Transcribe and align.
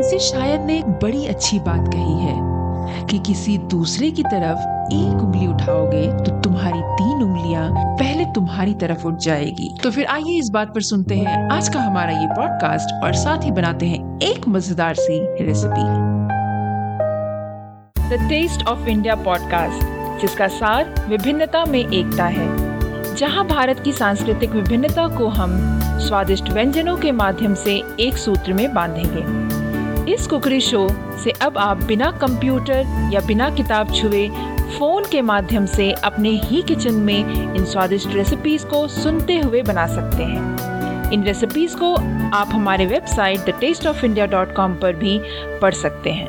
इसे 0.00 0.18
शायद 0.18 0.60
ने 0.60 0.78
एक 0.78 0.86
बड़ी 1.02 1.26
अच्छी 1.26 1.58
बात 1.58 1.88
कही 1.94 2.18
है 2.18 3.06
कि 3.06 3.18
किसी 3.18 3.56
दूसरे 3.70 4.10
की 4.10 4.22
तरफ़ 4.22 4.60
एक 4.92 5.22
उंगली 5.22 5.46
उठाओगे 5.46 6.06
तो 6.14 6.40
तुम्हारी 6.40 6.80
तीन 6.80 7.22
उंगलियाँ 7.22 7.68
पहले 7.96 8.24
तुम्हारी 8.24 8.74
तरफ़ 8.74 9.06
उठ 9.06 9.18
जाएगी। 9.18 9.68
तो 9.82 9.90
फिर 9.90 10.06
आइए 10.06 10.38
इस 10.38 10.48
बात 10.48 10.74
पर 10.74 10.82
सुनते 10.82 11.14
हैं। 11.14 11.48
आज 11.50 11.68
का 11.68 11.80
हमारा 11.80 12.12
ये 12.12 12.26
पॉडकास्ट 12.26 12.94
और 13.04 13.14
साथ 13.14 13.44
ही 13.44 13.50
बनाते 13.50 13.86
हैं 13.86 14.18
एक 14.22 14.48
मज़ेदार 14.48 14.94
सी 14.94 15.18
recipe 15.44 15.84
the 18.08 18.28
taste 18.28 18.66
of 18.66 18.88
India 18.88 19.14
podcast 19.14 20.20
जिसका 20.20 20.48
सार 20.48 20.94
विभिन्नता 21.08 21.64
में 21.64 21.80
एकता 21.80 22.24
है, 22.24 22.48
जहाँ 23.16 23.46
भारत 23.46 23.80
की 23.80 23.92
सांस्कृतिक 23.92 24.50
विभिन्नता 24.50 25.08
को 25.18 25.28
हम 25.28 25.58
स्वादिष्ट 26.00 26.48
व्यंजनों 26.48 26.96
के 26.96 27.12
माध्यम 27.12 27.54
से 27.54 27.82
एक 28.00 28.16
सूत्र 28.16 28.52
में 28.52 28.72
बांधेंगे। 28.74 29.59
इस 30.10 30.26
कुकरी 30.26 30.60
शो 30.60 30.88
से 31.24 31.30
अब 31.30 31.58
आप 31.58 31.82
बिना 31.82 32.10
कंप्यूटर 32.10 33.10
या 33.12 33.20
बिना 33.20 33.50
किताब 33.50 33.94
छुए 33.94 34.28
फ़ोन 34.78 35.04
के 35.12 35.22
माध्यम 35.22 35.66
से 35.66 35.92
अपने 35.92 36.30
ही 36.30 36.62
किचन 36.62 36.94
में 36.94 37.54
इन 37.54 37.64
स्वादिष्ट 37.64 38.08
रेसिपीज़ 38.08 38.66
को 38.66 38.88
सुनते 38.88 39.38
हुए 39.38 39.62
बना 39.62 39.86
सकते 39.86 40.22
हैं। 40.22 41.10
इन 41.10 41.22
रेसिपीज़ 41.22 41.76
को 41.76 41.94
आप 42.36 42.48
हमारे 42.52 42.86
website 42.86 43.40
the 43.40 43.54
taste 43.60 43.86
of 43.86 44.04
India 44.04 44.26
dot 44.26 44.54
com 44.54 44.74
पर 44.74 44.96
भी 44.96 45.20
पढ़ 45.60 45.74
सकते 45.74 46.10
हैं। 46.10 46.28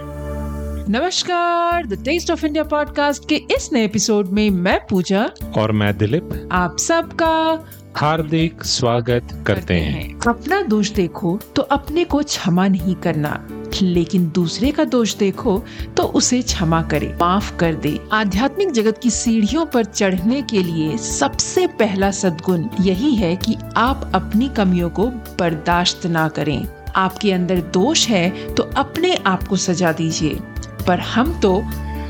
नमस्कार 0.89 1.85
the 1.85 2.03
taste 2.05 2.31
of 2.31 2.45
India 2.45 2.63
podcast 2.63 3.29
के 3.29 3.35
इस 3.35 3.69
नए 3.73 3.85
एपिसोड 3.85 4.27
में 4.27 4.49
मैं 4.49 4.79
पूजा 4.89 5.29
और 5.57 5.71
मैं 5.71 5.97
दिलीप। 5.97 6.49
आप 6.51 6.77
सबका 6.77 7.65
हार्दिक 7.97 8.63
स्वागत 8.63 9.43
करते 9.47 9.73
हैं। 9.73 10.19
अपना 10.27 10.61
दोष 10.61 10.89
देखो 10.89 11.39
तो 11.55 11.61
अपने 11.61 12.03
को 12.03 12.23
क्षमा 12.23 12.67
नहीं 12.67 12.95
करना। 12.95 13.47
लेकिन 13.81 14.31
दूसरे 14.35 14.71
का 14.71 14.83
दोष 14.83 15.15
देखो 15.15 15.57
तो 15.97 16.03
उसे 16.03 16.41
क्षमा 16.41 16.81
करे, 16.81 17.07
माफ़ 17.21 17.55
कर 17.57 17.73
दे। 17.75 17.99
आध्यात्मिक 18.13 18.71
जगत 18.71 18.97
की 18.97 19.09
सीढ़ियों 19.09 19.65
पर 19.65 19.83
चढ़ने 19.85 20.41
के 20.41 20.63
लिए 20.63 20.97
सबसे 20.97 21.67
पहला 21.67 22.11
सदगुण 22.11 22.65
यही 22.81 23.15
है 23.15 23.35
कि 23.35 23.55
आप 23.77 24.11
अपनी 24.15 24.49
कमियों 24.49 24.89
को 24.89 25.07
बर्दाश्त 25.39 26.05
ना 26.05 26.27
करें। 26.27 26.67
आपके 26.95 27.31
अंदर 27.31 27.59
दोष 27.73 28.07
है 28.07 28.53
तो 28.53 28.63
अपने 28.63 29.15
आप 29.15 29.43
को 29.43 29.55
सजा 29.55 29.91
दीजिए। 29.91 30.39
पर 30.87 30.99
हम 30.99 31.39
तो 31.39 31.61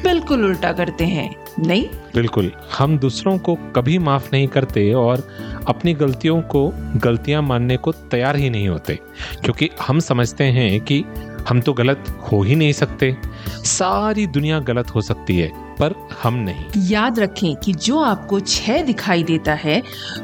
बिल्कुल 0.04 0.46
उल्टा 0.46 0.72
करते 0.72 1.06
हैं, 1.06 1.36
नहीं? 1.60 1.86
बिल्कुल। 2.16 2.52
हम 2.78 2.98
दूसरों 3.00 3.38
को 3.38 3.56
कभी 3.76 3.98
माफ़ 3.98 4.30
नहीं 4.34 4.48
करते 4.48 4.92
और 4.94 5.28
अपनी 5.68 5.94
गलतियों 5.94 6.42
को, 6.42 6.72
गलतियाँ 6.96 7.42
मानने 7.42 7.78
को 7.78 7.92
तैयार 7.92 8.36
ही 8.36 8.50
नहीं 8.50 8.68
होते। 8.70 9.00
क्योंकि 9.44 9.70
हम 9.88 10.00
समझते 10.00 10.44
हैं 10.44 10.80
कि 10.82 11.04
हम 11.50 11.62
तो 11.62 11.74
गलत 11.74 12.04
हो 12.32 12.42
ही 12.44 12.56
नहीं 12.56 12.74
सकते। 12.74 13.16
सारी 13.66 14.28
दुनिया 14.28 14.60
गलत 14.60 14.96
हो 14.96 15.02
सकती 15.02 15.38
है, 15.38 15.48
पर 15.76 15.96
हम 16.24 16.34
नहीं। 16.34 16.66
याद 16.90 17.20
रखें 17.20 17.56
कि 17.56 17.74
जो 17.74 18.00
आपको 18.00 18.40
छह 18.40 18.82
दिखाई 18.82 19.24
देता 19.24 19.54
है, 19.54 19.82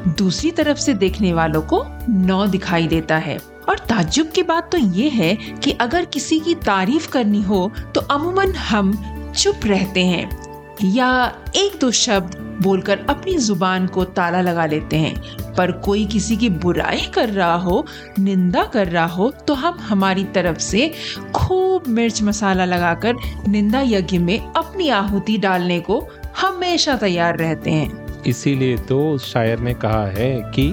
दूसरी 0.08 0.50
तरफ़ 0.50 0.78
से 0.78 0.94
देखने 0.94 1.32
वालों 1.32 1.62
को 1.62 1.84
नौ 2.08 2.46
दिखाई 2.46 2.86
देता 2.86 3.16
है। 3.16 3.38
और 3.68 3.78
ताज्जुब 3.78 4.28
की 4.28 4.42
बात 4.42 4.70
तो 4.72 4.78
ये 4.78 5.08
है 5.08 5.34
कि 5.34 5.70
अगर 5.70 6.04
किसी 6.04 6.40
की 6.40 6.54
तारीफ़ 6.54 7.08
करनी 7.10 7.42
हो 7.42 7.70
तो 7.94 8.00
अमूमन 8.00 8.52
हम 8.52 8.92
चुप 9.36 9.60
रहते 9.64 10.04
हैं। 10.04 10.47
या 10.84 11.34
एक 11.56 11.78
दो 11.80 11.90
शब्द 11.90 12.36
बोलकर 12.62 12.98
अपनी 13.10 13.36
ज़ुबान 13.38 13.86
को 13.86 14.04
ताला 14.04 14.40
लगा 14.40 14.66
लेते 14.66 14.96
हैं। 14.96 15.54
पर 15.54 15.70
कोई 15.72 16.04
किसी 16.06 16.36
की 16.36 16.48
बुराई 16.48 17.06
कर 17.14 17.28
रहा 17.28 17.54
हो 17.54 17.84
निंदा 18.18 18.64
कर 18.64 18.86
रहा 18.86 19.06
हो 19.06 19.30
तो 19.46 19.54
हम 19.54 19.78
हमारी 19.80 20.24
तरफ़ 20.24 20.58
से 20.58 20.92
खूब 21.34 21.86
मिर्च 21.88 22.22
मसाला 22.22 22.64
लगाकर 22.64 23.16
निंदा 23.48 23.80
यज्ञ 23.80 24.18
में 24.18 24.52
अपनी 24.52 24.88
आहुति 24.88 25.36
डालने 25.38 25.78
को 25.80 26.00
हमेशा 26.40 26.96
तैयार 26.96 27.38
रहते 27.38 27.70
हैं। 27.70 28.22
इसीलिए 28.22 28.76
तो 28.78 29.18
शायर 29.18 29.58
ने 29.58 29.74
कहा 29.74 30.06
है 30.08 30.34
कि 30.54 30.72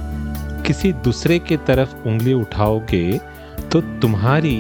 किसी 0.67 0.91
दूसरे 1.03 1.39
की 1.39 1.57
तरफ़ 1.57 1.95
उंगली 2.07 2.33
उठाओगे 2.33 3.19
तो 3.71 3.81
तुम्हारी 4.01 4.57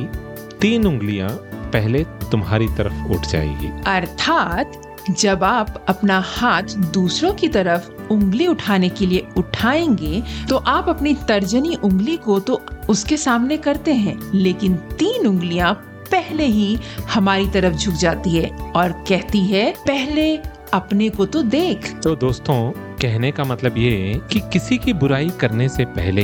तीन 0.61 0.85
उंगलियाँ 0.87 1.29
पहले 1.73 2.03
तुम्हारी 2.31 2.67
तरफ़ 2.67 3.11
उठ 3.11 3.27
जाएगी। 3.27 3.71
अर्थात 3.87 4.81
जब 5.09 5.43
आप 5.43 5.85
अपना 5.89 6.19
हाथ 6.19 6.75
दूसरों 6.93 7.33
की 7.33 7.47
तरफ़ 7.47 7.89
उंगली 8.13 8.47
उठाने 8.47 8.89
के 8.89 9.05
लिए 9.05 9.27
उठाएँगे 9.37 10.21
तो 10.49 10.57
आप 10.57 10.89
अपनी 10.89 11.13
तर्जनी 11.27 11.75
उंगली 11.75 12.17
को 12.17 12.39
तो 12.39 12.61
उसके 12.89 13.17
सामने 13.17 13.57
करते 13.57 13.93
हैं, 13.93 14.17
लेकिन 14.33 14.75
तीन 14.75 15.27
उंगलियाँ 15.27 15.73
पहले 16.11 16.45
ही 16.45 16.77
हमारी 17.13 17.47
तरफ़ 17.47 17.75
झुक 17.75 17.93
जाती 17.93 18.29
है 18.29 18.49
और 18.75 18.91
कहती 19.09 19.45
है, 19.45 19.71
पहले 19.87 20.37
अपने 20.73 21.09
को 21.09 21.25
तो 21.25 21.41
देख। 21.43 21.91
तो 22.03 22.15
दोस्तों, 22.15 22.71
कहने 22.71 23.31
का 23.31 23.43
मतलब 23.43 23.77
ये 23.77 24.21
कि 24.31 24.39
किसी 24.53 24.77
की 24.77 24.93
बुराई 24.93 25.29
करने 25.29 25.69
से 25.69 25.85
पहले 25.85 26.23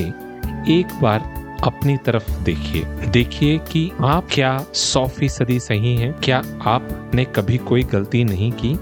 एक 0.70 1.00
बार 1.02 1.20
अपनी 1.63 1.97
तरफ़ 1.97 2.31
देखिए। 2.44 2.85
देखिए 3.07 3.57
कि 3.57 3.91
आप 4.01 4.27
क्या 4.31 4.66
सौ 4.73 5.07
फ़ीसदी 5.07 5.59
सही 5.59 5.95
हैं? 5.95 6.13
क्या 6.13 6.44
आपने 6.61 7.25
कभी 7.25 7.57
कोई 7.57 7.83
गलती 7.83 8.23
नहीं 8.23 8.51
की? 8.51 8.75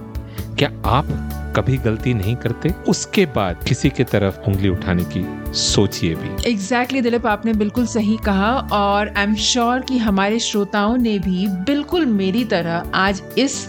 क्या 0.56 0.72
आप 0.86 1.06
कभी 1.56 1.78
गलती 1.78 2.14
नहीं 2.14 2.36
करते 2.36 2.70
उसके 2.88 3.26
बाद 3.26 3.64
किसी 3.68 3.90
की 3.90 4.04
तरफ़ 4.04 4.40
उंगली 4.48 4.70
उठाने 4.70 5.04
की 5.04 5.26
सोचिए 5.54 6.16
भी। 6.16 6.28
एग्जैक्टली 6.28 6.54
exactly, 6.56 7.04
दिलीप 7.04 7.26
आपने 7.26 7.54
बिल्कुल 7.54 7.86
सही 7.88 8.18
कहा 8.26 8.52
और 8.72 9.14
आई 9.18 9.24
एम 9.24 9.36
श्योर 9.36 9.80
कि 9.80 9.98
हमारे 9.98 10.40
श्रोताओं 10.40 10.98
ने 10.98 11.18
भी 11.20 11.48
बिल्कुल 11.48 12.06
मेरी 12.06 12.44
तरह 12.46 12.92
आज 12.96 13.22
इस 13.38 13.68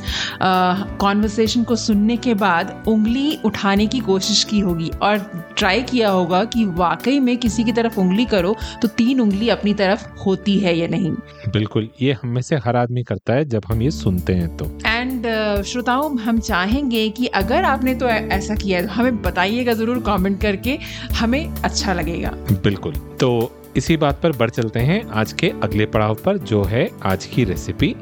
कॉन्वर्सेशन 1.00 1.62
को 1.62 1.76
सुनने 1.76 2.16
के 2.16 2.34
बाद 2.34 2.84
उंगली 2.88 3.38
उठाने 3.44 3.86
की 3.86 3.98
कोशिश 4.00 4.42
की 4.44 4.60
होगी 4.60 4.90
और 5.02 5.18
ट्राई 5.58 5.82
किया 5.82 6.10
होगा 6.10 6.44
कि 6.44 6.64
वाकई 6.74 7.18
में 7.20 7.36
किसी 7.36 7.64
की 7.64 7.72
तरफ़ 7.72 7.98
उंगली 8.00 8.24
करो 8.24 8.54
तो 8.82 8.88
तीन 8.88 9.20
उंगली 9.20 9.48
अपनी 9.48 9.74
तरफ़ 9.74 10.08
होती 10.26 10.58
है 10.58 10.76
या 10.78 10.88
नहीं। 10.88 11.10
बिल्कुल 11.48 11.88
ये 12.02 12.12
हम 12.12 12.28
में 12.28 12.42
से 12.42 12.56
हर 12.56 12.76
आदमी 12.76 13.02
करता 13.02 13.32
है 13.32 13.44
जब 13.44 13.62
हम 13.66 13.82
ये 13.82 13.90
सुनते 13.90 14.32
हैं 14.32 14.56
तो। 14.56 14.64
एंड 14.86 15.26
uh, 15.26 15.39
श्रोताओं 15.62 16.18
हम 16.18 16.38
चाहेंगे 16.38 17.08
कि 17.08 17.26
अगर 17.26 17.64
आपने 17.64 17.94
तो 17.94 18.06
ऐसा 18.06 18.54
किया 18.54 18.78
है 18.78 18.86
तो 18.86 18.92
हमें 18.92 19.22
बताइएगा 19.22 19.72
ज़रूर 19.72 20.02
कमेंट 20.06 20.40
करके 20.42 20.78
हमें 21.12 21.54
अच्छा 21.54 21.92
लगेगा। 21.92 22.30
बिल्कुल। 22.64 22.94
तो 23.20 23.30
इसी 23.76 23.96
बात 23.96 24.20
पर 24.22 24.32
बढ़ 24.32 24.50
चलते 24.50 24.80
हैं 24.80 25.02
आज 25.10 25.32
के 25.32 25.52
अगले 25.62 25.86
पड़ाव 25.86 26.14
पर 26.14 26.38
जो 26.44 26.62
है 26.64 26.88
आज 27.02 27.26
की 27.26 27.44
रेसिपी 27.44 27.94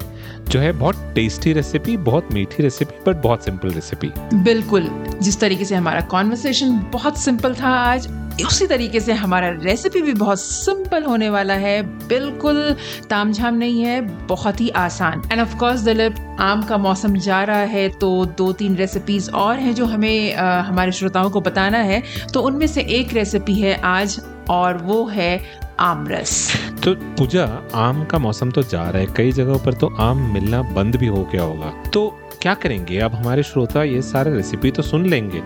जो 0.48 0.60
है 0.60 0.72
बहुत 0.72 1.12
टेस्टी 1.14 1.52
रेसिपी 1.52 1.96
बहुत 1.96 2.28
मीठी 2.32 2.62
रेसिपी 2.62 3.10
बट 3.10 3.22
बहुत 3.22 3.44
सिंपल 3.44 3.70
रेसिपी 3.70 4.10
बिल्कुल। 4.34 4.88
जिस 5.22 5.40
तरीके 5.40 5.64
से 5.64 5.74
हमारा 5.74 6.00
कॉन्वर्सेशन 6.10 6.78
बहुत 6.92 7.18
सिंपल 7.18 7.54
था 7.54 7.68
आज 7.68 8.06
उसी 8.44 8.66
तरीके 8.66 9.00
से 9.00 9.12
हमारा 9.12 9.48
रेसिपी 9.62 10.02
भी 10.02 10.12
बहुत 10.14 10.40
सिंपल 10.40 11.04
होने 11.04 11.28
वाला 11.30 11.54
है। 11.54 11.82
बिल्कुल 12.08 12.76
तामझाम 13.10 13.54
नहीं 13.54 13.82
है 13.82 14.00
बहुत 14.26 14.60
ही 14.60 14.68
आसान। 14.68 15.22
एंड 15.32 15.40
ऑफ़ 15.40 15.56
कोर्स 15.56 15.80
दिलीप 15.80 16.36
आम 16.40 16.62
का 16.62 16.78
मौसम 16.78 17.16
जा 17.16 17.42
रहा 17.42 17.58
है 17.58 17.88
तो 17.88 18.24
दो 18.38 18.52
तीन 18.52 18.76
रेसिपीज़ 18.76 19.30
और 19.30 19.58
हैं 19.58 19.74
जो 19.74 19.86
हमें 19.86 20.34
आ, 20.34 20.60
हमारे 20.60 20.92
श्रोताओं 20.92 21.30
को 21.30 21.40
बताना 21.40 21.78
है। 21.78 22.02
तो 22.34 22.40
उनमें 22.40 22.66
से 22.66 22.82
एक 22.90 23.12
रेसिपी 23.12 23.54
है 23.54 23.80
आज 23.84 24.20
और 24.50 24.76
वो 24.76 25.04
है 25.06 25.40
आम 25.80 26.06
रस 26.08 26.52
तो 26.84 26.94
पूजा 26.94 27.44
आम 27.74 28.04
का 28.04 28.18
मौसम 28.18 28.50
तो 28.50 28.62
जा 28.62 28.82
रहा 28.82 29.00
है 29.00 29.06
कई 29.16 29.32
जगहों 29.32 29.58
पर 29.58 29.74
तो 29.74 29.94
आम 30.00 30.32
मिलना 30.32 30.62
बंद 30.62 30.96
भी 30.96 31.06
हो 31.06 31.22
गया 31.32 31.42
होगा। 31.42 31.72
तो 31.92 32.08
क्या 32.42 32.54
करेंगे? 32.54 32.98
अब 32.98 33.14
हमारे 33.14 33.42
श्रोता 33.42 33.82
ये 33.82 34.02
सारे 34.02 34.34
रेसिपी 34.34 34.70
तो 34.70 34.82
सुन 34.82 35.06
लेंगे 35.06 35.42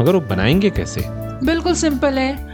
मगर 0.00 0.14
वो 0.14 0.20
बनाएँगे 0.20 0.70
कैसे? 0.70 1.23
बिल्कुल 1.44 1.74
सिंपल 1.74 2.18
है। 2.18 2.52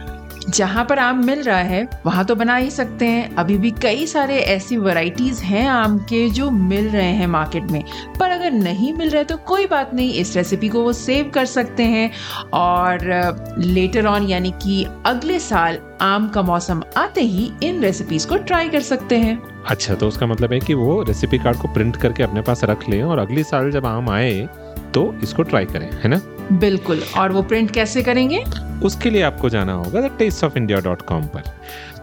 जहाँ 0.49 0.83
पर 0.85 0.99
आम 0.99 1.23
मिल 1.25 1.41
रहा 1.41 1.57
है, 1.57 1.87
वहाँ 2.05 2.23
तो 2.25 2.35
बना 2.35 2.55
ही 2.55 2.69
सकते 2.71 3.05
हैं। 3.05 3.35
अभी 3.35 3.57
भी 3.57 3.71
कई 3.71 4.05
सारे 4.07 4.37
ऐसी 4.37 4.77
वैरायटीज 4.77 5.39
हैं 5.39 5.67
आम 5.67 5.97
के 5.99 6.29
जो 6.29 6.49
मिल 6.49 6.87
रहे 6.89 7.11
हैं 7.11 7.27
मार्केट 7.27 7.63
में। 7.63 7.83
पर 8.19 8.29
अगर 8.29 8.51
नहीं 8.51 8.93
मिल 8.93 9.09
रहे 9.09 9.23
तो 9.23 9.37
कोई 9.37 9.67
बात 9.67 9.93
नहीं, 9.93 10.13
इस 10.13 10.35
रेसिपी 10.35 10.69
को 10.69 10.81
वो 10.81 10.93
सेव 10.93 11.31
कर 11.35 11.45
सकते 11.45 11.83
हैं। 11.83 12.11
और 12.53 13.55
लेटर 13.57 14.05
ऑन 14.05 14.27
यानी 14.27 14.51
कि 14.63 14.85
अगले 15.05 15.39
साल 15.39 15.77
आम 16.01 16.27
का 16.29 16.41
मौसम 16.41 16.83
आते 16.97 17.21
ही 17.21 17.51
इन 17.63 17.81
रेसिपीज़ 17.81 18.27
को 18.27 18.37
ट्राई 18.37 18.69
कर 18.69 18.81
सकते 18.81 19.17
हैं। 19.17 19.39
अच्छा 19.67 19.93
तो 19.93 20.07
उसका 20.07 20.25
मतलब 20.25 20.53
है 20.53 20.59
कि 20.59 20.73
वो 20.73 21.01
रेसिपी 21.03 21.37
कार्ड 21.37 21.57
को 21.57 21.67
प्रिंट 21.67 21.95
करके 21.95 22.23
अपने 22.23 22.41
पास 22.41 22.63
रख 22.63 22.89
लें 22.89 23.01
और 23.03 23.19
अगले 23.19 23.43
साल 23.43 23.71
जब 23.71 23.85
आम 23.85 24.09
आए 24.09 24.47
तो 24.93 25.13
इसको 25.23 25.43
ट्राई 25.43 25.65
करें, 25.65 25.89
है 25.93 26.09
ना? 26.09 26.21
बिल्कुल। 26.51 27.03
और 27.17 27.31
वो 27.31 27.41
प्रिंट 27.41 27.71
कैसे 27.71 28.03
करेंगे? 28.03 28.43
उसके 28.83 29.09
लिए 29.09 29.21
आपको 29.21 29.49
जाना 29.49 29.73
होगा 29.73 30.01
the 30.01 30.11
taste 30.19 30.43
of 30.43 30.57
India 30.57 30.79
dot 30.79 31.01
com 31.01 31.25
पर। 31.25 31.43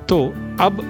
तो 0.08 0.24
अब 0.60 0.80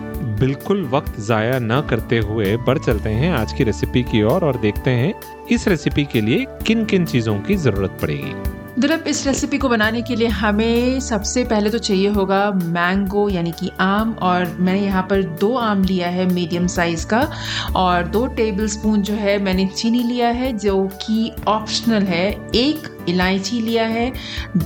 बिल्कुल 0.40 0.84
वक्त 0.84 1.18
ज़ाया 1.20 1.58
न 1.58 1.80
करते 1.90 2.18
हुए 2.18 2.56
बढ़ 2.56 2.78
चलते 2.78 3.10
हैं 3.10 3.32
आज 3.32 3.52
की 3.52 3.64
रेसिपी 3.64 4.02
की 4.02 4.22
ओर 4.22 4.32
और, 4.32 4.44
और 4.44 4.60
देखते 4.60 4.90
हैं 4.90 5.12
इस 5.50 5.68
रेसिपी 5.68 6.04
के 6.04 6.20
लिए 6.20 6.46
किन 6.66 6.84
किन 6.84 7.04
चीज़ों 7.04 7.38
की 7.40 7.56
ज़रूरत 7.56 7.98
पड़ेगी। 8.02 8.34
दरअप 8.80 9.04
इस 9.08 9.26
रेसिपी 9.26 9.58
को 9.58 9.68
बनाने 9.68 10.02
के 10.02 10.16
लिए 10.16 10.28
हमें 10.28 11.00
सबसे 11.00 11.44
पहले 11.44 11.70
तो 11.70 11.78
चाहिए 11.78 12.08
होगा 12.08 12.50
मैंगो 12.50 13.28
यानी 13.28 13.52
कि 13.52 13.70
आम 13.80 14.12
और 14.22 14.56
मैंने 14.60 14.80
यहाँ 14.80 15.02
पर 15.02 15.22
दो 15.40 15.54
आम 15.56 15.82
लिया 15.84 16.08
है 16.08 16.26
मीडियम 16.26 16.66
साइज़ 16.66 17.06
का 17.06 17.30
और 17.76 18.06
दो 18.06 18.26
टेबल 18.26 18.66
स्पून 18.66 19.02
जो 19.02 19.14
है 19.14 19.38
मैंने 19.38 19.66
चीनी 19.66 20.02
लिया 20.02 20.28
है 20.28 20.52
जो 20.58 20.84
कि 21.02 21.32
ऑप्शनल 21.48 22.02
है। 22.02 22.28
एक 22.54 22.88
इलायची 23.08 23.60
लिया 23.60 23.86
है 23.86 24.12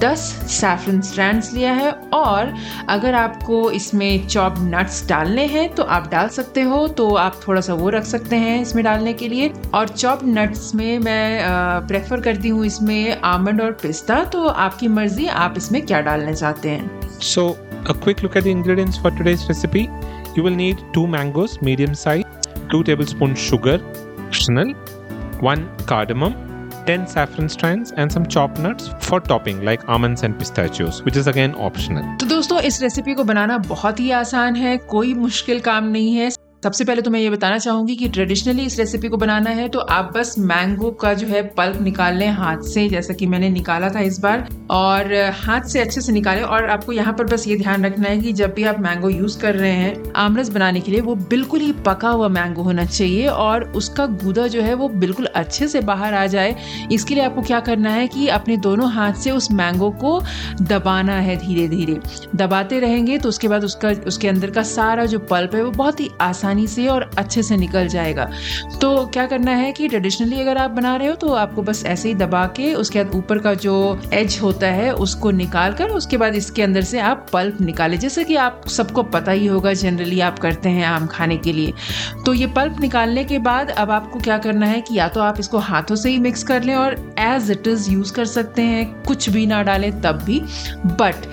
दस 0.01 0.21
सैफरन 0.51 1.01
स्ट्रैंड्स 1.01 1.53
लिया 1.53 1.73
है 1.73 1.91
और 2.15 2.53
अगर 2.89 3.15
आपको 3.15 3.71
इसमें 3.71 4.27
चॉप 4.27 4.55
नट्स 4.59 5.07
डालने 5.09 5.47
हैं 5.47 5.69
तो 5.75 5.83
आप 5.97 6.09
डाल 6.11 6.29
सकते 6.29 6.63
हो 6.63 6.87
तो 6.89 7.09
आप 7.17 7.41
थोड़ा 7.49 7.61
सा 7.61 7.75
वो 7.75 7.89
रख 7.89 8.05
सकते 8.05 8.37
हैं 8.37 8.61
इसमें 8.63 8.85
डालने 8.85 9.13
के 9.13 9.29
लिए 9.29 9.53
और 9.75 9.89
चॉप 9.89 10.21
नट्स 10.25 10.75
में 10.75 10.99
मैं 10.99 11.41
प्रेफर 11.87 12.21
करती 12.21 12.49
हूँ 12.49 12.67
इसमें 12.67 13.21
आमंड 13.25 13.61
और 13.61 13.73
पिस्ता 13.83 14.23
तो 14.33 14.47
आपकी 14.47 14.89
मर्ज़ी 14.89 15.27
आप 15.39 15.55
इसमें 15.57 15.85
क्या 15.87 16.01
डालना 16.01 16.33
चाहते 16.33 16.71
हैं 16.71 17.01
So, 17.21 17.57
a 17.87 17.95
quick 17.95 18.23
look 18.23 18.37
at 18.37 18.45
the 18.45 18.51
ingredients 18.51 18.97
for 18.99 19.11
today's 19.13 19.47
recipe. 19.49 19.89
You 20.35 20.43
will 20.43 20.55
need 20.55 20.83
two 20.93 21.07
mangoes, 21.07 21.61
medium 21.63 21.95
size, 21.95 22.25
two 22.71 22.83
tablespoons 22.83 23.39
sugar, 23.39 23.79
cardamom, 25.87 26.52
10 26.87 27.07
saffron 27.07 27.49
strands, 27.49 27.93
and 27.93 28.13
some 28.13 28.27
chopped 28.27 28.59
nuts 28.59 28.91
for 29.01 29.21
topping 29.21 29.65
like 29.65 29.89
almonds 29.89 30.23
and 30.23 30.39
pistachios, 30.39 31.03
which 31.03 31.17
is 31.17 31.27
again 31.27 31.55
optional. 31.55 32.05
तो 32.21 32.27
दोस्तों 32.27 32.61
इस 32.61 32.81
recipe 32.83 33.15
को 33.15 33.25
बनाना 33.25 33.59
बहुत 33.59 34.01
ही 34.01 34.11
आसान 34.11 34.57
है 34.57 34.77
कोई 34.79 35.15
मुश्किल 35.15 35.61
काम 35.61 35.85
नहीं 35.85 36.15
है 36.17 36.31
सबसे 36.63 36.85
पहले 36.85 37.03
तो 37.03 37.11
मैं 37.11 37.21
ये 37.21 37.31
बताना 37.31 37.57
चाहूँगी 37.59 37.95
कि 37.97 38.09
ट्रेडिशनली 38.09 38.63
इस 38.63 38.79
रेसिपी 38.79 39.09
को 39.09 39.17
बनाना 39.17 39.51
है 39.51 39.69
तो 39.69 39.79
आप 39.91 40.13
बस 40.15 40.35
मैंगो 40.39 40.91
का 40.93 41.13
जो 41.15 41.27
है 41.27 41.43
पल्प 41.49 41.81
निकाल 41.83 42.17
लें 42.17 42.29
हाथ 42.31 42.61
से, 42.65 42.89
जैसा 42.89 43.15
कि 43.15 43.27
मैंने 43.27 43.49
निकाला 43.49 43.89
था 43.89 44.01
इस 44.01 44.19
बार, 44.21 44.47
और 44.71 45.13
हाथ 45.37 45.63
से 45.63 45.81
अच्छे 45.81 46.01
से 46.01 46.13
निकालें, 46.13 46.43
और 46.43 46.69
आपको 46.71 46.93
यहाँ 46.93 47.13
पर 47.13 47.25
बस 47.25 47.47
ये 47.49 47.57
ध्यान 47.57 47.87
रखना 47.87 48.09
है 48.09 48.19
कि 48.19 48.33
जब 48.33 48.53
भी 48.55 48.65
आप 48.65 48.79
मैंगो 48.81 49.09
यूज़ 49.09 49.39
कर 49.41 49.55
रहे 49.55 49.73
हैं, 49.73 50.13
आमरस 50.17 50.49
बनाने 50.49 50.81
के 50.81 50.93
लिए 50.93 51.01
वो 51.01 51.15
बिल्कुल 51.15 51.61
ही 51.61 51.73
पका 51.87 52.09
हुआ 52.09 52.29
मैंगो 52.29 52.63
होना 52.63 52.85
चाहिए, 52.85 53.27
और 53.27 53.65
उसका 53.73 54.07
गूदा 54.23 54.47
जो 54.47 54.63
है 54.63 54.75
वो 54.75 54.89
बिल्कुल 54.89 55.27
अच्छे 55.27 55.69
से 55.69 55.81
बाहर 55.81 56.15
आ 56.15 56.25
जाए। 56.27 56.55
इसके 56.93 57.15
लिए 57.15 57.25
आपको 57.25 57.43
क्या 57.43 57.61
करना 57.63 57.91
है 57.91 58.07
कि 58.09 58.29
अपने 58.31 58.57
दोनों 58.59 58.91
हाथ 58.93 59.21
से 59.23 59.31
उस 59.31 59.51
मैंगो 59.53 59.91
को 60.05 60.21
दबाना 60.63 61.19
है 61.19 61.37
धीरे 61.39 61.67
धीरे 61.69 61.99
दबाते 62.37 62.81
रहेंगे 62.81 63.19
तो 63.19 63.29
उसके 63.29 63.49
बाद 63.49 63.65
उसका, 63.65 63.91
उसके 64.07 64.29
अंदर 64.29 64.51
का 64.51 64.63
सारा 64.69 65.05
जो 65.07 65.19
पल्प 65.27 65.55
है 65.55 65.65
वो 65.65 65.71
बहुत 65.73 66.01
ही 66.01 66.11
आसानी 66.21 66.51
से 66.55 66.87
और 66.87 67.11
अच्छे 67.19 67.43
से 67.43 67.57
निकल 67.57 67.89
जाएगा। 67.89 68.29
तो 68.81 68.95
क्या 69.07 69.27
करना 69.27 69.51
है 69.53 69.73
कि 69.73 69.89
ट्रेडिशनली 69.89 70.41
अगर 70.41 70.59
आप 70.59 70.71
बना 70.71 70.95
रहे 70.97 71.09
हो 71.09 71.15
तो 71.15 71.33
आपको 71.35 71.63
बस 71.63 71.85
ऐसे 71.87 72.09
ही 72.09 72.15
दबा 72.15 72.45
के, 72.47 72.73
उसके 72.75 73.03
बाद 73.05 73.15
ऊपर 73.15 73.39
का 73.39 73.55
जो 73.55 74.01
एज 74.13 74.39
होता 74.43 74.67
है, 74.69 74.91
उसको 74.95 75.31
निकाल 75.31 75.73
कर, 75.73 75.89
उसके 75.91 76.17
बाद 76.17 76.35
इसके 76.35 76.63
अंदर 76.63 76.83
से 76.83 77.01
आप 77.01 77.27
पल्प 77.33 77.61
निकालें। 77.61 77.99
जैसे 77.99 78.25
कि 78.25 78.37
आप, 78.37 78.63
सबको 78.69 79.03
पता 79.05 79.33
ही 79.33 79.47
होगा 79.47 79.73
जनरली 79.75 80.21
आप 80.21 80.39
करते 80.39 80.69
हैं 80.69 80.85
आम 80.87 81.07
खाने 81.07 81.37
के 81.37 81.53
लिए। 81.53 81.73
तो 82.27 82.35
ये 82.35 82.47
पल्प 82.47 82.81
निकालने 82.81 83.25
के 83.25 83.39
बाद 83.41 83.71
अब 83.71 83.91
आपको 83.91 84.21
क्या 84.21 84.39
करना 84.39 84.67
है 84.67 84.81
कि 84.81 84.99
या 84.99 85.09
तो 85.09 85.21
आप 85.21 85.41
इसको 85.41 85.59
हाथों 85.61 85.97
से 85.97 86.11
ही 86.11 86.19
मिक्स 86.19 86.43
कर 86.43 86.63
लें 86.63 86.75
और 86.75 86.97
एज 87.19 87.51
इट 87.51 87.67
इज़ 87.69 87.91
यूज़ 87.91 88.13
कर 88.13 88.25
सकते 88.27 88.63
हैं, 88.63 88.85
कुछ 89.03 89.29
भी 89.29 89.47
ना 89.47 89.63
डालें 89.63 89.91
तब 90.01 90.23
भी। 90.23 90.41
बट 90.87 91.27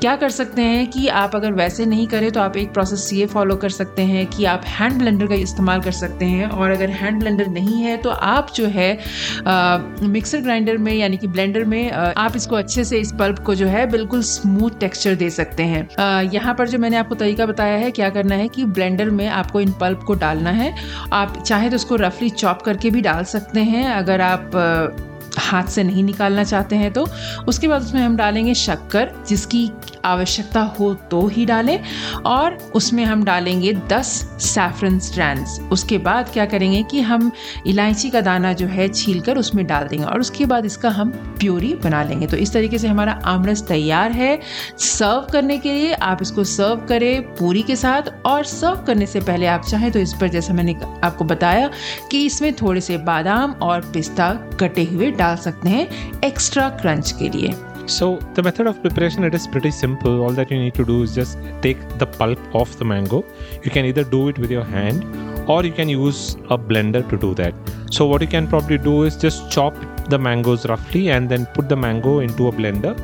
क्या 0.00 0.14
कर 0.16 0.30
सकते 0.30 0.62
हैं 0.62 0.86
कि 0.86 1.06
आप 1.08 1.34
अगर 1.36 1.52
वैसे 1.52 1.86
नहीं 1.86 2.06
करें 2.06 2.30
तो 2.32 2.40
आप 2.40 2.56
एक 2.56 2.72
प्रोसेस 2.72 3.10
ये 3.12 3.26
फॉलो 3.26 3.56
कर 3.56 3.70
सकते 3.70 4.02
हैं 4.04 4.26
कि 4.26 4.44
आप 4.44 4.64
हैंड 4.68 4.98
ब्लेंडर 4.98 5.26
का 5.26 5.34
इस्तेमाल 5.36 5.80
कर 5.80 5.92
सकते 5.92 6.24
हैं। 6.24 6.46
और 6.46 6.70
अगर 6.70 6.90
हैंड 6.92 7.18
ब्लेंडर 7.20 7.46
नहीं 7.48 7.82
है 7.82 7.96
तो 7.96 8.10
आप 8.10 8.52
जो 8.54 8.66
है 8.68 8.92
मिक्सर 10.02 10.40
ग्राइंडर 10.40 10.76
में, 10.78 10.92
यानी 10.94 11.16
कि 11.16 11.26
ब्लेंडर 11.28 11.64
में 11.64 11.90
आप 11.90 12.36
इसको 12.36 12.56
अच्छे 12.56 12.84
से 12.84 12.98
इस 12.98 13.12
पल्प 13.18 13.38
को 13.38 13.54
जो 13.54 13.66
है, 13.66 13.86
बिल्कुल 13.90 14.22
स्मूथ 14.24 14.78
टेक्सचर 14.80 15.14
दे 15.14 15.30
सकते 15.30 15.62
हैं। 15.64 15.88
यहाँ 16.24 16.54
पर 16.54 16.68
जो 16.68 16.78
मैंने 16.78 16.96
आपको 16.96 17.14
तरीका 17.14 17.46
बताया 17.46 17.76
है, 17.78 17.90
क्या 17.90 18.10
करना 18.10 18.34
है 18.34 18.48
कि 18.48 18.64
ब्लेंडर 18.66 19.10
में 19.10 19.26
आपको 19.28 19.60
इन 19.60 19.72
पल्प 19.80 20.02
को 20.02 20.14
डालना 20.16 20.50
है। 20.52 20.74
आप 21.12 21.42
चाहे 21.42 21.70
तो 21.70 21.76
उसको 21.76 21.96
रफली 21.96 22.30
चॉप 22.30 22.62
करके 22.62 22.90
भी 22.90 23.00
डाल 23.02 23.24
सकते 23.26 23.60
हैं। 23.62 23.84
अगर 23.86 24.20
आप 24.20 24.50
हाथ 25.38 25.66
से 25.66 25.82
नहीं 25.84 26.04
निकालना 26.04 26.44
चाहते 26.44 26.76
हैं 26.76 26.92
तो 26.92 27.06
उसके 27.48 27.68
बाद 27.68 27.82
उसमें 27.82 28.00
हम 28.00 28.16
डालेंगे 28.16 28.54
शक्कर, 28.56 29.10
जिसकी 29.28 29.70
आवश्यकता 30.04 30.60
हो 30.78 30.92
तो 31.10 31.26
ही 31.26 31.44
डालें 31.46 31.78
और 32.26 32.56
उसमें 32.74 33.04
हम 33.04 33.24
डालेंगे 33.24 33.72
10 33.88 34.06
सैफरन 34.40 34.98
स्ट्रैंड्स 34.98 35.58
उसके 35.72 35.98
बाद 35.98 36.30
क्या 36.30 36.44
करेंगे 36.46 36.82
कि 36.82 37.00
हम 37.00 37.30
इलायची 37.66 38.10
का 38.10 38.20
दाना 38.20 38.52
जो 38.52 38.66
है 38.66 38.88
छील 38.88 39.20
कर 39.20 39.38
उसमें 39.38 39.64
डाल 39.66 39.86
देंगे 39.88 40.04
और 40.04 40.20
उसके 40.20 40.46
बाद 40.46 40.64
इसका 40.64 40.90
हम 40.90 41.10
प्योरी 41.38 41.74
बना 41.74 42.02
लेंगे। 42.02 42.26
तो 42.26 42.36
इस 42.36 42.52
तरीके 42.52 42.78
से 42.78 42.88
हमारा 42.88 43.12
आमरस 43.26 43.62
तैयार 43.68 44.12
है 44.12 44.38
सर्व 44.78 45.26
करने 45.32 45.58
के 45.58 45.72
लिए। 45.72 45.92
आप 45.94 46.22
इसको 46.22 46.44
सर्व 46.46 46.86
करें 46.88 47.22
पूरी 47.34 47.62
के 47.62 47.76
साथ 47.76 48.12
और 48.26 48.44
सर्व 48.44 48.84
करने 48.86 49.06
से 49.06 49.20
पहले 49.20 49.46
आप 49.46 49.64
चाहें 49.64 49.90
तो 49.92 49.98
इस 49.98 50.12
पर, 50.12 50.28
जैसा 50.28 50.54
मैंने 50.54 50.74
आपको 51.04 51.24
बताया, 51.24 51.70
कि 52.10 52.24
इसमें 52.26 52.52
थोड़े 52.54 52.80
से 52.80 52.98
बादाम 52.98 53.52
और 53.62 53.80
पिस्ता 53.92 54.32
कटे 54.60 54.84
हुए 54.84 55.10
डाल 55.12 55.25
सकते 55.25 55.69
हैं 55.69 56.21
एक्स्ट्रा 56.23 56.69
क्रंच 56.69 57.11
के 57.11 57.29
लिए 57.29 57.53
So 57.87 58.19
the 58.35 58.43
method 58.43 58.67
of 58.67 58.81
preparation 58.81 59.23
it 59.23 59.33
is 59.33 59.47
pretty 59.47 59.71
simple. 59.71 60.21
All 60.21 60.29
that 60.31 60.51
you 60.51 60.57
need 60.57 60.75
to 60.75 60.85
do 60.85 61.03
is 61.03 61.15
just 61.15 61.37
take 61.61 61.79
the 61.97 62.05
pulp 62.05 62.39
of 62.53 62.77
the 62.77 62.85
mango. 62.85 63.25
You 63.63 63.71
can 63.71 63.85
either 63.85 64.03
do 64.03 64.29
it 64.29 64.37
with 64.37 64.51
your 64.51 64.63
hand 64.63 65.03
or 65.49 65.65
you 65.65 65.71
can 65.71 65.89
use 65.89 66.35
a 66.49 66.57
blender 66.57 67.09
to 67.09 67.17
do 67.17 67.33
that. 67.35 67.53
So 67.89 68.05
what 68.05 68.21
you 68.21 68.27
can 68.27 68.47
probably 68.47 68.77
do 68.77 69.03
is 69.03 69.17
just 69.17 69.51
chop 69.51 69.75
the 70.09 70.17
mangoes 70.17 70.65
roughly 70.65 71.09
and 71.09 71.29
then 71.29 71.45
put 71.47 71.69
the 71.69 71.75
mango 71.75 72.19
into 72.19 72.47
a 72.47 72.51
blender 72.51 72.95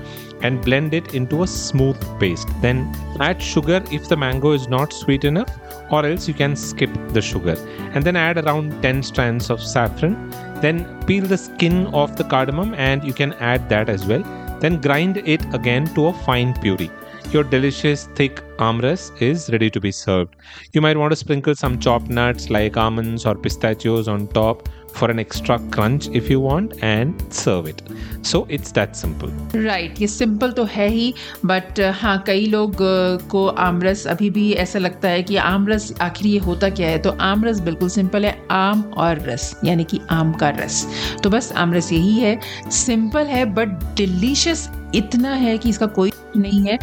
and 0.41 0.61
blend 0.63 0.93
it 0.93 1.15
into 1.15 1.43
a 1.43 1.47
smooth 1.47 1.97
paste. 2.19 2.47
Then 2.61 2.93
add 3.19 3.41
sugar 3.41 3.83
if 3.91 4.07
the 4.07 4.17
mango 4.17 4.51
is 4.51 4.67
not 4.67 4.93
sweet 4.93 5.25
enough 5.25 5.49
or 5.91 6.05
else 6.05 6.27
you 6.27 6.33
can 6.33 6.55
skip 6.55 6.89
the 7.09 7.21
sugar 7.21 7.55
and 7.93 8.03
then 8.03 8.15
add 8.15 8.37
around 8.37 8.81
10 8.81 9.03
strands 9.03 9.49
of 9.49 9.61
saffron 9.61 10.15
then 10.62 10.84
peel 11.06 11.26
the 11.34 11.38
skin 11.38 11.86
off 11.88 12.16
the 12.16 12.24
cardamom 12.24 12.74
and 12.74 13.04
you 13.04 13.12
can 13.12 13.34
add 13.34 13.68
that 13.68 13.88
as 13.88 14.06
well 14.06 14.24
then 14.62 14.80
grind 14.80 15.16
it 15.16 15.44
again 15.54 15.92
to 15.94 16.06
a 16.06 16.12
fine 16.12 16.54
puree. 16.54 16.90
Your 17.32 17.42
delicious 17.42 18.04
thick 18.14 18.36
amras 18.58 19.10
is 19.20 19.50
ready 19.50 19.68
to 19.70 19.80
be 19.80 19.90
served. 19.90 20.36
You 20.72 20.80
might 20.80 20.96
want 20.96 21.10
to 21.10 21.16
sprinkle 21.16 21.56
some 21.56 21.80
chopped 21.80 22.08
nuts 22.08 22.48
like 22.48 22.76
almonds 22.76 23.26
or 23.26 23.34
pistachios 23.34 24.06
on 24.06 24.28
top 24.28 24.68
for 24.94 25.10
an 25.10 25.18
extra 25.18 25.58
crunch 25.70 26.08
if 26.12 26.28
you 26.30 26.38
want 26.40 26.74
and 26.82 27.22
serve 27.30 27.66
it. 27.66 27.82
So 28.22 28.40
it's 28.48 28.72
that 28.78 28.96
simple. 28.96 29.30
Right 29.54 30.00
ये 30.00 30.06
simple 30.08 30.52
तो 30.52 30.64
है 30.74 30.88
ही 30.88 31.12
but 31.46 31.80
हाँ 32.00 32.16
कई 32.26 32.46
लोग 32.46 32.82
अ, 32.82 33.26
को 33.30 33.46
आमरस 33.66 34.06
अभी 34.06 34.30
भी 34.30 34.52
ऐसा 34.64 34.78
लगता 34.78 35.08
है 35.08 35.22
कि 35.22 35.36
आमरस 35.36 35.92
आखिर 36.00 36.26
ये 36.26 36.38
होता 36.46 36.68
क्या 36.70 36.88
है 36.88 36.98
तो 37.02 37.10
आमरस 37.30 37.60
बिल्कुल 37.68 37.88
सिंपल 37.96 38.24
है 38.24 38.36
आम 38.50 38.82
और 38.98 39.20
रस 39.28 39.54
यानी 39.64 39.84
कि 39.92 40.00
आम 40.10 40.32
का 40.42 40.50
रस 40.60 40.86
तो 41.22 41.30
बस 41.30 41.52
आमरस 41.64 41.92
यही 41.92 42.18
है 42.20 42.38
सिंपल 42.84 43.26
है 43.26 43.44
बट 43.54 43.78
डिलीशियस 43.96 44.68
इतना 44.94 45.34
है 45.34 45.56
कि 45.58 45.68
इसका 45.68 45.86
कोई 45.98 46.12
नहीं 46.36 46.62
है 46.66 46.78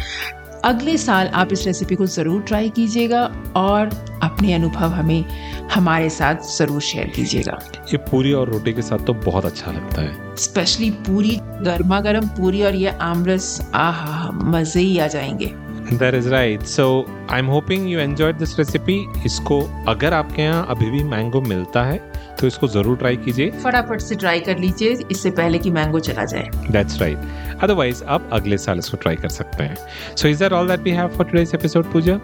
अगले 0.64 0.96
साल 0.98 1.28
आप 1.28 1.52
इस 1.52 1.66
रेसिपी 1.66 1.94
को 1.94 2.06
ज़रूर 2.06 2.40
ट्राई 2.42 2.68
कीजिएगा 2.70 3.22
और 3.56 3.90
अपने 4.22 4.52
अनुभव 4.54 4.90
हमें 4.90 5.24
हमारे 5.72 6.10
साथ 6.10 6.34
ज़रूर 6.56 6.80
शेयर 6.80 7.06
कीजिएगा। 7.06 7.58
ये 7.92 7.96
पूरी 8.10 8.32
और 8.32 8.50
रोटी 8.50 8.72
के 8.72 8.82
साथ 8.82 9.06
तो 9.06 9.14
बहुत 9.14 9.44
अच्छा 9.44 9.72
लगता 9.72 10.02
है। 10.02 10.36
स्पेशली 10.36 10.90
पूरी 10.90 11.36
गर्मा 11.42 12.00
गर्म 12.00 12.26
पूरी 12.28 12.62
और 12.62 12.74
ये 12.74 12.90
आमरस 13.00 13.70
आहा 13.74 14.30
मज़े 14.32 14.80
ही 14.80 14.98
आ 14.98 15.06
जाएँगे। 15.06 15.52
That 15.90 16.14
right 16.26 16.62
so 16.62 16.84
I 17.30 17.38
am 17.38 17.46
hoping 17.46 17.88
you 17.90 17.98
enjoy 17.98 18.32
this 18.32 18.58
recipe 18.58 18.94
इसको 19.26 19.60
अगर 19.88 20.12
आपके 20.12 20.42
यहाँ 20.42 20.66
अभी 20.70 20.90
भी 20.90 21.02
मैंगो 21.04 21.40
मिलता 21.40 21.82
है 21.84 21.98
तो 22.40 22.46
इसको 22.46 22.68
ज़रूर 22.68 22.96
ट्राई 22.96 23.16
कीजिए। 23.16 23.50
फटाफट 23.64 24.00
से 24.00 24.14
ट्राई 24.14 24.40
कर 24.40 24.58
लीजिए 24.58 24.98
इससे 25.10 25.30
पहले 25.30 25.58
कि 25.58 25.70
मैंगो 25.70 26.00
चला 26.00 26.24
जाए। 26.24 26.50
दैट्स 26.70 27.00
राइट 27.00 27.62
अदरवाइज़ 27.62 28.04
आप 28.04 28.28
अगले 28.32 28.58
साल 28.58 28.78
इसको 28.78 28.96
ट्राई 28.96 29.16
कर 29.16 29.28
सकते 29.28 29.64
हैं। 29.64 29.76
So 30.16 30.28
is 30.28 30.38
that 30.38 30.52
all 30.52 30.68
that 30.68 30.80
we 30.80 30.90
have 30.90 31.08
for 31.08 31.26
today's 31.26 31.54
episode 31.54 31.92
Pooja? 31.92 32.18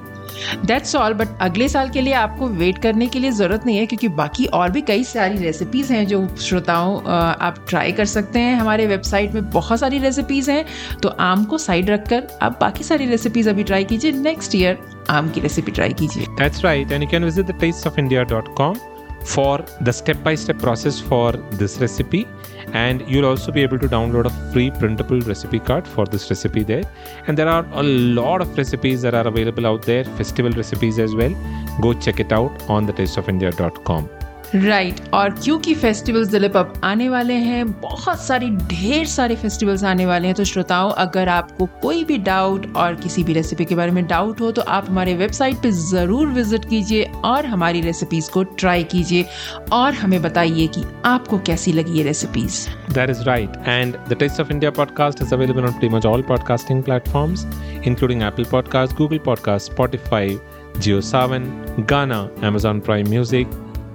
That's 0.66 0.94
all 0.96 1.14
but 1.14 1.28
अगले 1.42 1.68
साल 1.68 1.88
के 1.90 2.00
लिए 2.00 2.12
आपको 2.14 2.48
वेट 2.48 2.78
करने 2.78 3.06
के 3.06 3.18
लिए 3.18 3.30
ज़रूरत 3.32 3.66
नहीं 3.66 3.76
है, 3.76 3.86
क्योंकि 3.86 4.08
बाकी 4.10 4.46
और 4.48 4.70
भी 4.70 4.80
कई 4.82 5.04
सारी 5.04 5.38
रेसिपीज़ 5.38 5.92
हैं 5.92 6.06
जो 6.06 6.26
श्रोताओं 6.38 6.96
आप 7.02 7.64
ट्राई 7.68 7.92
कर 7.92 8.04
सकते 8.06 8.38
हैं। 8.38 8.54
हमारे 8.56 8.86
वेबसाइट 8.86 9.34
में 9.34 9.50
बहुत 9.50 9.80
सारी 9.80 9.98
रेसिपीज़ 9.98 10.50
हैं 10.50 10.64
तो 11.02 11.08
आम 11.08 11.44
को 11.44 11.58
साइड 11.58 11.90
रखकर 11.90 12.26
आप 12.42 12.58
बाकी 12.60 12.84
सारी 12.84 13.06
रेसिपीज़ 13.06 13.50
अभी 13.50 13.64
ट्राई 13.64 13.84
कीजिए। 13.84 14.12
नेक्स्ट 14.12 14.54
ईयर 14.54 14.78
आम 15.10 15.30
की 15.30 15.40
रेसिपी 15.40 15.72
ट्राई 15.72 15.92
कीजिए। 15.94 16.26
That's 16.38 16.64
right 16.64 16.92
and 16.92 17.02
you 17.02 17.08
can 17.10 17.24
visit 17.24 17.46
the 17.46 17.58
taste 17.60 17.86
of 17.86 18.00
India 18.00 18.22
dot 18.24 18.44
tasteofindia.com 18.48 18.95
for 19.34 19.58
the 19.80 19.92
step 19.92 20.22
by 20.22 20.34
step 20.34 20.58
process 20.58 21.00
for 21.00 21.32
this 21.32 21.78
recipe. 21.78 22.26
And 22.72 23.08
you'll 23.08 23.26
also 23.26 23.52
be 23.52 23.62
able 23.62 23.78
to 23.78 23.88
download 23.88 24.26
a 24.26 24.52
free 24.52 24.70
printable 24.70 25.20
recipe 25.20 25.60
card 25.60 25.86
for 25.86 26.04
this 26.04 26.28
recipe 26.30 26.62
there. 26.62 26.84
And 27.26 27.38
there 27.38 27.48
are 27.48 27.66
a 27.72 27.82
lot 27.82 28.40
of 28.40 28.56
recipes 28.58 29.02
that 29.02 29.14
are 29.14 29.26
available 29.26 29.66
out 29.66 29.82
there, 29.82 30.04
festival 30.04 30.50
recipes 30.52 30.98
as 30.98 31.14
well. 31.14 31.34
Go 31.80 31.92
check 31.94 32.20
it 32.20 32.32
out 32.32 32.68
on 32.68 32.86
the 32.86 32.92
tasteofindia.com. 32.92 34.10
Right 34.54 34.96
right. 34.96 35.12
और 35.14 35.30
क्योंकि 35.30 35.74
festivals 35.74 36.28
Dilip 36.28 36.56
अब 36.56 36.72
आने 36.84 37.08
वाले 37.08 37.34
हैं 37.34 37.66
बहुत 37.80 38.20
सारी 38.20 38.50
ढेर 38.50 39.06
सारे 39.06 39.36
फेस्टिवल्स 39.36 39.84
आने 39.84 40.06
वाले 40.06 40.26
हैं 40.28 40.34
तो 40.36 40.44
श्रोताओं 40.44 40.90
अगर 41.04 41.28
आपको 41.28 41.66
कोई 41.82 42.04
भी 42.04 42.18
डाउट 42.18 42.66
और 42.76 42.94
किसी 42.94 43.24
भी 43.24 43.32
रेसिपी 43.32 43.64
के 43.64 43.74
बारे 43.74 43.90
में 43.90 44.06
डाउट 44.06 44.40
हो 44.40 44.50
तो 44.52 44.62
आप 44.62 44.88
हमारे 44.88 45.14
वेबसाइट 45.14 45.56
पे 45.62 45.70
ज़रूर 45.70 46.26
विज़िट 46.26 46.64
कीजिए 46.64 47.10
और 47.24 47.46
हमारी 47.46 47.80
रेसिपीज़ 47.80 48.30
को 48.30 48.42
ट्राई 48.42 48.84
कीजिए 48.84 49.26
और 49.72 49.94
हमें 49.94 50.20
बताइए 50.22 50.66
कि 50.66 50.84
आपको 51.04 51.38
कैसी 51.46 51.72
लगी 51.72 51.98
ये 51.98 52.02
recipes 52.02 52.66
That 52.90 53.10
is 53.10 53.26
right. 53.26 53.56
And 53.66 53.98
the 54.08 54.14
Taste 54.14 54.38
of 54.38 54.50
India 54.50 54.70
podcast 54.72 55.20
is 55.20 55.32
available 55.32 55.64
on 55.64 55.72
pretty 55.72 55.88
much 55.88 56.06
all 56.06 56.22
podcasting 56.22 56.84
platforms, 56.84 57.44
including 57.82 58.22
Apple 58.22 58.46
Podcasts, 58.46 58.96
Google 58.96 59.18
Podcasts, 59.18 59.68
Spotify, 59.70 60.40
JioSavan, 60.76 61.44
Ghana, 61.86 62.30
Amazon 62.42 62.80
Prime 62.80 63.10
Music, 63.10 63.46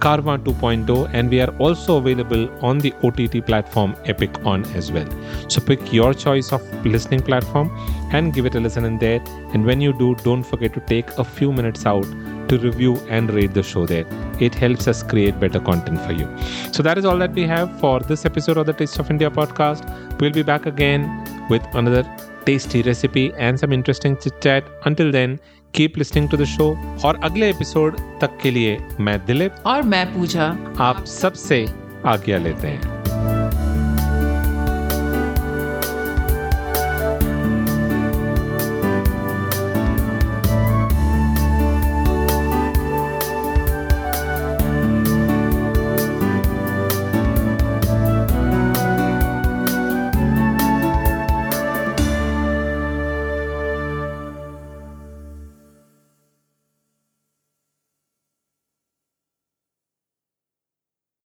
Carva 0.02 0.38
2.0, 0.40 1.10
and 1.14 1.30
we 1.30 1.40
are 1.42 1.56
also 1.58 1.98
available 1.98 2.50
on 2.66 2.80
the 2.80 2.92
OTT 3.04 3.46
platform 3.46 3.96
Epic 4.06 4.44
On 4.46 4.66
as 4.74 4.92
well. 4.92 5.08
So 5.48 5.62
pick 5.62 5.94
your 5.94 6.16
choice 6.16 6.52
of 6.52 6.64
listening 6.86 7.22
platform 7.22 7.70
and 8.12 8.34
give 8.34 8.48
it 8.48 8.56
a 8.56 8.60
listen 8.60 8.84
in 8.84 8.98
there. 8.98 9.22
And 9.54 9.64
when 9.64 9.80
you 9.80 9.94
do, 9.94 10.16
don't 10.16 10.44
forget 10.44 10.74
to 10.74 10.80
take 10.80 11.08
a 11.20 11.24
few 11.24 11.54
minutes 11.54 11.86
out 11.86 12.04
to 12.48 12.58
review 12.58 12.96
and 13.10 13.32
rate 13.32 13.54
the 13.54 13.62
show 13.62 13.86
there. 13.86 14.06
It 14.40 14.56
helps 14.56 14.88
us 14.88 15.04
create 15.04 15.40
better 15.40 15.60
content 15.60 16.02
for 16.02 16.14
you. 16.14 16.28
So 16.74 16.82
that 16.82 16.98
is 16.98 17.06
all 17.06 17.20
that 17.20 17.34
we 17.34 17.44
have 17.44 17.80
for 17.80 18.00
this 18.00 18.26
episode 18.26 18.58
of 18.58 18.66
the 18.66 18.74
Taste 18.74 18.98
of 18.98 19.12
India 19.12 19.30
podcast. 19.30 20.20
We'll 20.20 20.32
be 20.32 20.42
back 20.42 20.66
again 20.66 21.48
with 21.48 21.64
another 21.76 22.04
tasty 22.46 22.82
recipe 22.82 23.32
and 23.38 23.60
some 23.60 23.72
interesting 23.72 24.18
chit 24.18 24.42
chat. 24.42 24.64
Until 24.86 25.12
then, 25.12 25.40
keep 25.76 25.98
listening 25.98 26.30
to 26.30 26.38
the 26.38 26.44
show 26.44 26.98
और 27.06 27.20
अगले 27.24 27.50
episode 27.50 27.98
तक 27.98 28.38
के 28.44 28.52
लिए 28.52 28.78
मैं 29.00 29.26
दिलीप 29.26 29.56
और 29.66 29.82
मैं 29.82 30.14
पूजा। 30.14 30.46
आप 30.80 31.06
सबसे 31.06 31.66
आज्ञा 32.06 32.38
लेते 32.38 32.68
हैं। 32.68 33.01